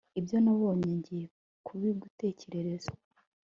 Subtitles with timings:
[0.19, 1.25] ibyo nabonye, ngiye
[1.65, 2.91] kubigutekerereza